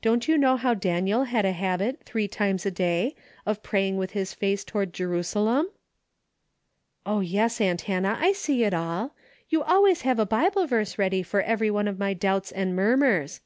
Don't 0.00 0.28
you 0.28 0.38
know 0.38 0.56
how 0.56 0.74
Daniel 0.74 1.24
had 1.24 1.44
a 1.44 1.50
habit 1.50 2.00
three 2.04 2.28
times 2.28 2.64
a 2.64 2.70
day 2.70 3.16
of 3.44 3.64
praying 3.64 3.96
with 3.96 4.12
his 4.12 4.32
face 4.32 4.62
toward 4.62 4.92
Jerusalem?"" 4.92 5.66
Oh 7.04 7.18
yes, 7.18 7.60
aunt 7.60 7.80
Hannah, 7.80 8.16
I 8.20 8.30
see 8.30 8.62
it 8.62 8.72
all. 8.72 9.16
You 9.48 9.64
always 9.64 10.02
have 10.02 10.20
a 10.20 10.24
Bible 10.24 10.68
verse 10.68 10.98
ready 10.98 11.24
for 11.24 11.42
every 11.42 11.72
one 11.72 11.88
of 11.88 11.98
my 11.98 12.14
doubts 12.14 12.52
and 12.52 12.76
murmurs. 12.76 13.40